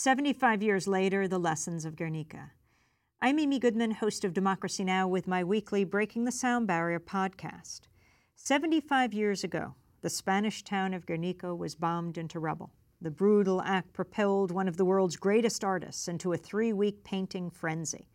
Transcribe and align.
75 0.00 0.62
years 0.62 0.86
later, 0.86 1.26
the 1.26 1.40
lessons 1.40 1.84
of 1.84 1.96
Guernica. 1.96 2.52
I'm 3.20 3.40
Amy 3.40 3.58
Goodman, 3.58 3.90
host 3.90 4.24
of 4.24 4.32
Democracy 4.32 4.84
Now! 4.84 5.08
with 5.08 5.26
my 5.26 5.42
weekly 5.42 5.82
Breaking 5.82 6.22
the 6.22 6.30
Sound 6.30 6.68
Barrier 6.68 7.00
podcast. 7.00 7.80
75 8.36 9.12
years 9.12 9.42
ago, 9.42 9.74
the 10.02 10.08
Spanish 10.08 10.62
town 10.62 10.94
of 10.94 11.04
Guernica 11.04 11.52
was 11.52 11.74
bombed 11.74 12.16
into 12.16 12.38
rubble. 12.38 12.70
The 13.00 13.10
brutal 13.10 13.60
act 13.62 13.92
propelled 13.92 14.52
one 14.52 14.68
of 14.68 14.76
the 14.76 14.84
world's 14.84 15.16
greatest 15.16 15.64
artists 15.64 16.06
into 16.06 16.32
a 16.32 16.36
three 16.36 16.72
week 16.72 17.02
painting 17.02 17.50
frenzy. 17.50 18.06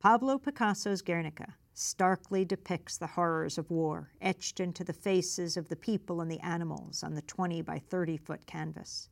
Pablo 0.00 0.38
Picasso's 0.38 1.02
Guernica 1.02 1.54
starkly 1.74 2.46
depicts 2.46 2.96
the 2.96 3.08
horrors 3.08 3.58
of 3.58 3.70
war, 3.70 4.10
etched 4.22 4.58
into 4.58 4.84
the 4.84 4.94
faces 4.94 5.58
of 5.58 5.68
the 5.68 5.76
people 5.76 6.22
and 6.22 6.30
the 6.30 6.40
animals 6.40 7.02
on 7.02 7.14
the 7.14 7.20
20 7.20 7.60
by 7.60 7.78
30 7.78 8.16
foot 8.16 8.46
canvas. 8.46 9.10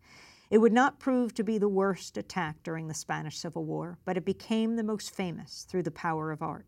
It 0.51 0.59
would 0.59 0.73
not 0.73 0.99
prove 0.99 1.35
to 1.35 1.43
be 1.43 1.59
the 1.59 1.69
worst 1.69 2.19
attack 2.19 2.63
during 2.63 2.87
the 2.87 2.95
Spanish 2.95 3.39
Civil 3.39 3.65
War, 3.65 3.99
but 4.05 4.17
it 4.17 4.25
became 4.25 4.77
the 4.77 4.85
most 4.85 5.11
famous 5.11 5.67
through 5.69 5.85
the 5.85 5.91
power 5.91 6.31
of 6.31 6.43
art. 6.43 6.67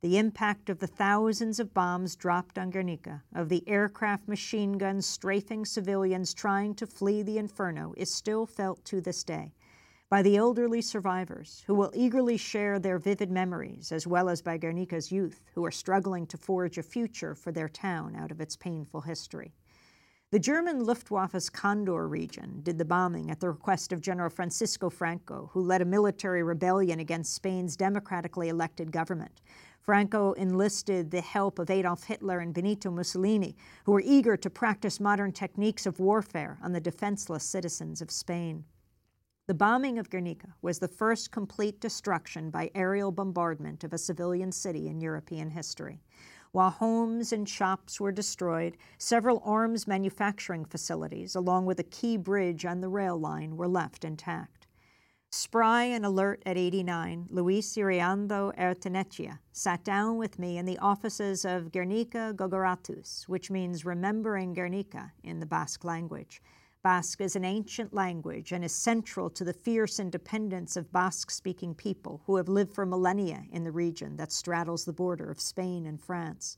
The 0.00 0.18
impact 0.18 0.70
of 0.70 0.78
the 0.78 0.86
thousands 0.86 1.58
of 1.58 1.74
bombs 1.74 2.14
dropped 2.14 2.56
on 2.56 2.70
Guernica, 2.70 3.24
of 3.34 3.48
the 3.48 3.68
aircraft 3.68 4.28
machine 4.28 4.78
guns 4.78 5.04
strafing 5.06 5.64
civilians 5.64 6.32
trying 6.32 6.76
to 6.76 6.86
flee 6.86 7.22
the 7.22 7.38
inferno, 7.38 7.92
is 7.96 8.14
still 8.14 8.46
felt 8.46 8.84
to 8.84 9.00
this 9.00 9.24
day 9.24 9.52
by 10.08 10.22
the 10.22 10.36
elderly 10.36 10.80
survivors 10.80 11.64
who 11.66 11.74
will 11.74 11.90
eagerly 11.94 12.36
share 12.36 12.78
their 12.78 12.98
vivid 12.98 13.30
memories, 13.30 13.90
as 13.90 14.06
well 14.06 14.28
as 14.28 14.40
by 14.40 14.56
Guernica's 14.56 15.10
youth 15.10 15.42
who 15.54 15.64
are 15.64 15.70
struggling 15.70 16.26
to 16.28 16.38
forge 16.38 16.78
a 16.78 16.82
future 16.82 17.34
for 17.34 17.50
their 17.50 17.68
town 17.68 18.14
out 18.14 18.30
of 18.30 18.40
its 18.40 18.56
painful 18.56 19.00
history. 19.00 19.52
The 20.30 20.38
German 20.38 20.84
Luftwaffe's 20.84 21.48
Condor 21.48 22.06
Legion 22.06 22.60
did 22.62 22.76
the 22.76 22.84
bombing 22.84 23.30
at 23.30 23.40
the 23.40 23.48
request 23.48 23.94
of 23.94 24.02
General 24.02 24.28
Francisco 24.28 24.90
Franco, 24.90 25.48
who 25.54 25.62
led 25.62 25.80
a 25.80 25.86
military 25.86 26.42
rebellion 26.42 27.00
against 27.00 27.32
Spain's 27.32 27.78
democratically 27.78 28.50
elected 28.50 28.92
government. 28.92 29.40
Franco 29.80 30.34
enlisted 30.34 31.10
the 31.10 31.22
help 31.22 31.58
of 31.58 31.70
Adolf 31.70 32.04
Hitler 32.04 32.40
and 32.40 32.52
Benito 32.52 32.90
Mussolini, 32.90 33.56
who 33.84 33.92
were 33.92 34.02
eager 34.04 34.36
to 34.36 34.50
practice 34.50 35.00
modern 35.00 35.32
techniques 35.32 35.86
of 35.86 35.98
warfare 35.98 36.58
on 36.62 36.74
the 36.74 36.80
defenseless 36.80 37.44
citizens 37.44 38.02
of 38.02 38.10
Spain. 38.10 38.66
The 39.46 39.54
bombing 39.54 39.98
of 39.98 40.10
Guernica 40.10 40.52
was 40.60 40.78
the 40.78 40.88
first 40.88 41.30
complete 41.30 41.80
destruction 41.80 42.50
by 42.50 42.70
aerial 42.74 43.12
bombardment 43.12 43.82
of 43.82 43.94
a 43.94 43.98
civilian 43.98 44.52
city 44.52 44.88
in 44.88 45.00
European 45.00 45.48
history. 45.48 46.02
While 46.52 46.70
homes 46.70 47.32
and 47.32 47.48
shops 47.48 48.00
were 48.00 48.12
destroyed, 48.12 48.76
several 48.96 49.42
arms 49.44 49.86
manufacturing 49.86 50.64
facilities, 50.64 51.34
along 51.34 51.66
with 51.66 51.78
a 51.78 51.84
key 51.84 52.16
bridge 52.16 52.64
on 52.64 52.80
the 52.80 52.88
rail 52.88 53.18
line, 53.18 53.56
were 53.56 53.68
left 53.68 54.04
intact. 54.04 54.66
Spry 55.30 55.84
and 55.84 56.06
alert 56.06 56.42
at 56.46 56.56
89, 56.56 57.26
Luis 57.28 57.76
Iriondo 57.76 58.50
Ertenechea 58.56 59.40
sat 59.52 59.84
down 59.84 60.16
with 60.16 60.38
me 60.38 60.56
in 60.56 60.64
the 60.64 60.78
offices 60.78 61.44
of 61.44 61.70
Guernica 61.70 62.32
Gogoratuz, 62.34 63.28
which 63.28 63.50
means 63.50 63.84
remembering 63.84 64.54
Guernica 64.54 65.12
in 65.22 65.38
the 65.38 65.46
Basque 65.46 65.84
language. 65.84 66.40
Basque 66.82 67.20
is 67.20 67.34
an 67.34 67.44
ancient 67.44 67.92
language 67.92 68.52
and 68.52 68.64
is 68.64 68.72
central 68.72 69.28
to 69.30 69.42
the 69.42 69.52
fierce 69.52 69.98
independence 69.98 70.76
of 70.76 70.92
Basque 70.92 71.30
speaking 71.30 71.74
people 71.74 72.22
who 72.26 72.36
have 72.36 72.48
lived 72.48 72.72
for 72.72 72.86
millennia 72.86 73.42
in 73.50 73.64
the 73.64 73.72
region 73.72 74.16
that 74.16 74.30
straddles 74.30 74.84
the 74.84 74.92
border 74.92 75.28
of 75.28 75.40
Spain 75.40 75.86
and 75.86 76.00
France. 76.00 76.56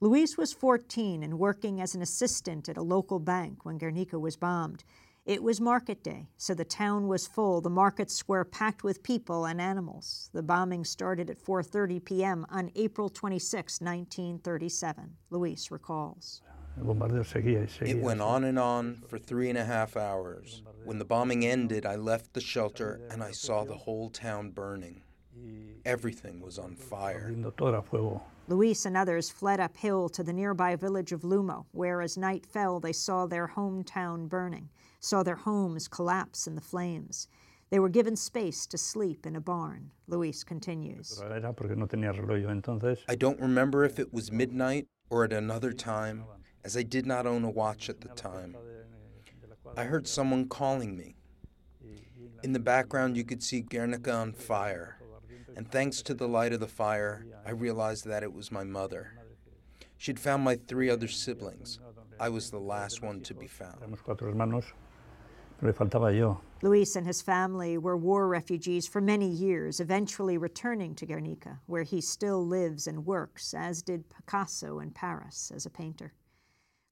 Luis 0.00 0.36
was 0.36 0.52
14 0.52 1.22
and 1.24 1.38
working 1.38 1.80
as 1.80 1.96
an 1.96 2.02
assistant 2.02 2.68
at 2.68 2.76
a 2.76 2.82
local 2.82 3.18
bank 3.18 3.64
when 3.64 3.76
Guernica 3.76 4.20
was 4.20 4.36
bombed. 4.36 4.84
It 5.24 5.42
was 5.42 5.60
market 5.60 6.04
day, 6.04 6.28
so 6.36 6.54
the 6.54 6.64
town 6.64 7.08
was 7.08 7.26
full, 7.26 7.60
the 7.60 7.68
market 7.68 8.12
square 8.12 8.44
packed 8.44 8.84
with 8.84 9.02
people 9.02 9.46
and 9.46 9.60
animals. 9.60 10.30
The 10.32 10.44
bombing 10.44 10.84
started 10.84 11.28
at 11.28 11.44
4:30 11.44 12.04
p.m. 12.04 12.46
on 12.48 12.70
April 12.76 13.08
26, 13.08 13.80
1937, 13.80 15.16
Luis 15.30 15.72
recalls. 15.72 16.42
It 16.78 17.98
went 17.98 18.20
on 18.20 18.44
and 18.44 18.58
on 18.58 19.02
for 19.08 19.18
three 19.18 19.48
and 19.48 19.58
a 19.58 19.64
half 19.64 19.96
hours. 19.96 20.62
When 20.84 20.98
the 20.98 21.04
bombing 21.04 21.44
ended, 21.44 21.86
I 21.86 21.96
left 21.96 22.34
the 22.34 22.40
shelter 22.40 23.00
and 23.10 23.22
I 23.22 23.30
saw 23.30 23.64
the 23.64 23.76
whole 23.76 24.10
town 24.10 24.50
burning. 24.50 25.02
Everything 25.84 26.40
was 26.40 26.58
on 26.58 26.74
fire. 26.74 27.34
Luis 28.48 28.86
and 28.86 28.96
others 28.96 29.30
fled 29.30 29.60
uphill 29.60 30.08
to 30.10 30.22
the 30.22 30.32
nearby 30.32 30.76
village 30.76 31.12
of 31.12 31.22
Lumo, 31.22 31.66
where 31.72 32.00
as 32.02 32.16
night 32.16 32.46
fell, 32.46 32.78
they 32.78 32.92
saw 32.92 33.26
their 33.26 33.48
hometown 33.48 34.28
burning, 34.28 34.68
saw 35.00 35.22
their 35.22 35.36
homes 35.36 35.88
collapse 35.88 36.46
in 36.46 36.54
the 36.54 36.60
flames. 36.60 37.28
They 37.70 37.80
were 37.80 37.88
given 37.88 38.14
space 38.14 38.66
to 38.68 38.78
sleep 38.78 39.26
in 39.26 39.34
a 39.34 39.40
barn. 39.40 39.90
Luis 40.06 40.44
continues. 40.44 41.20
I 43.08 43.14
don't 43.16 43.40
remember 43.40 43.84
if 43.84 43.98
it 43.98 44.12
was 44.12 44.30
midnight 44.30 44.86
or 45.10 45.24
at 45.24 45.32
another 45.32 45.72
time 45.72 46.24
as 46.66 46.76
I 46.76 46.82
did 46.82 47.06
not 47.06 47.28
own 47.28 47.44
a 47.44 47.48
watch 47.50 47.88
at 47.88 48.00
the 48.00 48.08
time. 48.08 48.56
I 49.76 49.84
heard 49.84 50.08
someone 50.08 50.48
calling 50.48 50.96
me. 50.96 51.14
In 52.42 52.52
the 52.52 52.58
background, 52.58 53.16
you 53.16 53.22
could 53.22 53.40
see 53.40 53.60
Guernica 53.60 54.12
on 54.12 54.32
fire, 54.32 54.98
and 55.54 55.70
thanks 55.70 56.02
to 56.02 56.12
the 56.12 56.26
light 56.26 56.52
of 56.52 56.58
the 56.58 56.66
fire, 56.66 57.24
I 57.46 57.52
realized 57.52 58.04
that 58.06 58.24
it 58.24 58.32
was 58.32 58.50
my 58.50 58.64
mother. 58.64 59.12
She'd 59.96 60.18
found 60.18 60.42
my 60.42 60.56
three 60.56 60.90
other 60.90 61.06
siblings. 61.06 61.78
I 62.18 62.30
was 62.30 62.50
the 62.50 62.58
last 62.58 63.00
one 63.00 63.20
to 63.20 63.34
be 63.34 63.46
found. 63.46 63.80
Luis 66.62 66.96
and 66.96 67.06
his 67.06 67.22
family 67.22 67.78
were 67.78 67.96
war 67.96 68.26
refugees 68.26 68.88
for 68.88 69.00
many 69.00 69.28
years, 69.28 69.78
eventually 69.78 70.36
returning 70.36 70.96
to 70.96 71.06
Guernica, 71.06 71.60
where 71.66 71.84
he 71.84 72.00
still 72.00 72.44
lives 72.44 72.88
and 72.88 73.06
works, 73.06 73.54
as 73.54 73.82
did 73.82 74.10
Picasso 74.10 74.80
in 74.80 74.90
Paris 74.90 75.52
as 75.54 75.64
a 75.64 75.70
painter. 75.70 76.12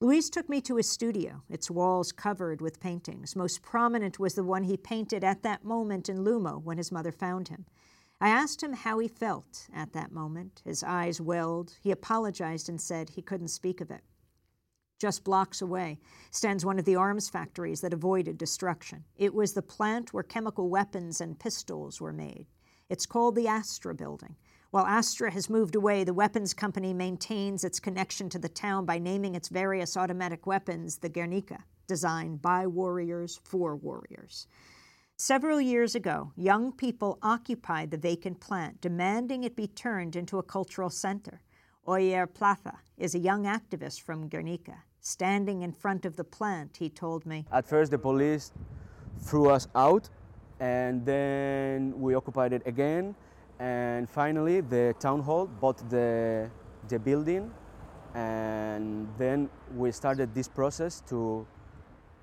Luis 0.01 0.29
took 0.29 0.49
me 0.49 0.61
to 0.61 0.77
his 0.77 0.91
studio, 0.91 1.43
its 1.49 1.71
walls 1.71 2.13
covered 2.13 2.61
with 2.61 2.81
paintings. 2.81 3.37
Most 3.37 3.63
prominent 3.63 4.19
was 4.19 4.35
the 4.35 4.43
one 4.43 4.65
he 4.65 4.77
painted 4.77 5.23
at 5.23 5.43
that 5.43 5.65
moment 5.65 6.09
in 6.09 6.25
Lumo 6.25 6.63
when 6.63 6.79
his 6.79 6.93
mother 6.93 7.13
found 7.13 7.49
him. 7.49 7.65
I 8.21 8.29
asked 8.29 8.63
him 8.63 8.73
how 8.73 8.99
he 8.99 9.09
felt 9.09 9.69
at 9.75 9.93
that 9.93 10.13
moment. 10.13 10.63
His 10.65 10.83
eyes 10.83 11.21
welled. 11.21 11.77
He 11.81 11.91
apologized 11.91 12.69
and 12.69 12.81
said 12.81 13.11
he 13.11 13.23
couldn't 13.23 13.49
speak 13.49 13.81
of 13.81 13.91
it. 13.91 14.03
Just 14.99 15.25
blocks 15.25 15.61
away 15.61 15.99
stands 16.31 16.65
one 16.65 16.79
of 16.79 16.85
the 16.85 16.97
arms 16.97 17.29
factories 17.29 17.81
that 17.81 17.93
avoided 17.93 18.39
destruction. 18.39 19.05
It 19.17 19.35
was 19.35 19.53
the 19.53 19.63
plant 19.63 20.13
where 20.13 20.23
chemical 20.23 20.71
weapons 20.71 21.21
and 21.21 21.39
pistols 21.39 22.01
were 22.01 22.13
made. 22.13 22.47
It's 22.89 23.07
called 23.07 23.35
the 23.35 23.49
Astra 23.49 23.95
Building. 23.95 24.37
While 24.75 24.87
Astra 24.87 25.31
has 25.31 25.49
moved 25.49 25.77
away, 25.77 26.03
the 26.03 26.13
weapons 26.13 26.53
company 26.53 26.93
maintains 26.93 27.63
its 27.63 27.79
connection 27.79 28.29
to 28.31 28.41
the 28.41 28.49
town 28.49 28.85
by 28.85 28.99
naming 28.99 29.37
its 29.37 29.49
various 29.49 29.97
automatic 29.97 30.49
weapons 30.49 30.99
the 30.99 31.09
Guernica, 31.09 31.63
designed 31.87 32.43
by 32.43 32.67
warriors 32.67 33.39
for 33.45 33.77
warriors. 33.77 34.49
Several 35.17 35.61
years 35.61 35.95
ago, 35.95 36.33
young 36.35 36.73
people 36.73 37.21
occupied 37.23 37.93
the 37.93 37.97
vacant 37.97 38.41
plant, 38.41 38.81
demanding 38.81 39.45
it 39.45 39.55
be 39.55 39.69
turned 39.69 40.17
into 40.17 40.39
a 40.39 40.43
cultural 40.43 40.91
center. 40.91 41.41
Oier 41.87 42.27
Plaza 42.27 42.81
is 42.99 43.15
a 43.15 43.21
young 43.21 43.45
activist 43.45 44.01
from 44.01 44.27
Guernica. 44.29 44.83
Standing 45.01 45.63
in 45.63 45.71
front 45.71 46.05
of 46.05 46.17
the 46.17 46.25
plant, 46.25 46.79
he 46.79 46.91
told 46.91 47.25
me. 47.27 47.47
At 47.53 47.65
first, 47.65 47.93
the 47.93 47.99
police 47.99 48.51
threw 49.21 49.51
us 49.51 49.69
out, 49.77 50.09
and 50.59 51.07
then 51.07 51.95
we 51.97 52.17
occupied 52.17 52.53
it 52.53 52.63
again 52.67 53.15
and 53.59 54.09
finally 54.09 54.61
the 54.61 54.95
town 54.99 55.21
hall 55.21 55.47
bought 55.47 55.79
the, 55.91 56.51
the 56.89 56.99
building 56.99 57.51
and 58.15 59.09
then 59.19 59.49
we 59.77 59.91
started 59.91 60.35
this 60.35 60.49
process 60.49 61.03
to 61.09 61.47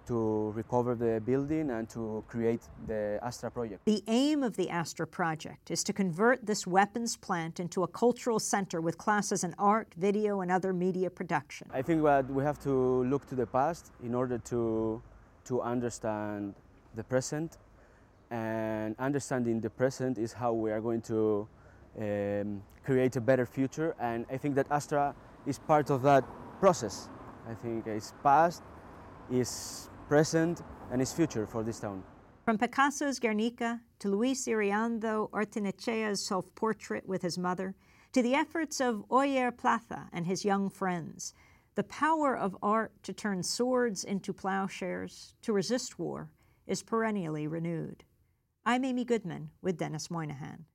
to 0.08 0.52
recover 0.52 0.96
the 0.96 1.22
building 1.22 1.70
and 1.70 1.88
to 1.88 2.24
create 2.28 2.62
the 2.88 3.20
Astra 3.22 3.52
project. 3.52 3.86
The 3.86 4.04
aim 4.08 4.44
of 4.44 4.58
the 4.58 4.70
Astra 4.70 5.08
project 5.08 5.72
is 5.72 5.84
to 5.84 5.94
convert 5.94 6.46
this 6.46 6.66
weapons 6.66 7.16
plant 7.16 7.60
into 7.60 7.84
a 7.84 7.88
cultural 7.88 8.40
center 8.40 8.82
with 8.82 8.98
classes 8.98 9.44
in 9.44 9.54
art, 9.58 9.88
video, 9.98 10.42
and 10.42 10.52
other 10.52 10.74
media 10.74 11.10
production. 11.10 11.70
I 11.74 11.82
think 11.82 12.04
that 12.04 12.30
we 12.30 12.44
have 12.44 12.60
to 12.64 13.04
look 13.06 13.28
to 13.30 13.36
the 13.36 13.46
past 13.46 13.92
in 14.04 14.14
order 14.16 14.38
to 14.52 15.02
to 15.46 15.62
understand 15.62 16.56
the 16.96 17.04
present 17.04 17.58
and 18.32 18.96
understanding 18.98 19.60
the 19.60 19.70
present 19.70 20.18
is 20.18 20.32
how 20.32 20.54
we 20.54 20.72
are 20.72 20.80
going 20.80 21.02
to 21.02 21.48
um, 22.00 22.64
create 22.84 23.16
a 23.18 23.22
better 23.22 23.46
future. 23.46 23.94
And 24.00 24.26
I 24.32 24.38
think 24.38 24.56
that 24.56 24.68
Astra 24.72 25.14
is 25.46 25.60
part 25.60 25.90
of 25.90 26.02
that 26.04 26.24
process. 26.60 27.10
I 27.50 27.54
think 27.54 27.86
it's 27.88 28.14
past, 28.24 28.64
it's 29.30 29.90
present, 30.08 30.62
and 30.92 31.02
it's 31.02 31.12
future 31.12 31.46
for 31.46 31.64
this 31.64 31.80
town. 31.80 32.04
From 32.46 32.58
Picasso's 32.58 33.20
Guernica 33.20 33.82
to 34.00 34.10
Luis 34.10 34.48
Iriondo 34.48 35.30
Ortinechea's 35.32 36.26
self 36.26 36.54
portrait 36.56 37.08
with 37.08 37.22
his 37.22 37.38
mother, 37.38 37.76
to 38.14 38.22
the 38.22 38.34
efforts 38.34 38.82
of 38.82 39.06
Oier 39.10 39.56
Plaza 39.56 40.10
and 40.12 40.26
his 40.26 40.44
young 40.44 40.70
friends, 40.70 41.34
the 41.76 41.84
power 41.84 42.36
of 42.36 42.58
art 42.62 42.92
to 43.04 43.14
turn 43.14 43.44
swords 43.44 44.04
into 44.04 44.34
plowshares, 44.34 45.36
to 45.42 45.54
resist 45.54 45.98
war, 46.00 46.30
is 46.68 46.84
perennially 46.84 47.48
renewed. 47.48 48.04
I'm 48.64 48.86
Amy 48.86 49.06
Goodman 49.06 49.50
with 49.64 49.78
Denis 49.78 50.12
Moynihan. 50.12 50.66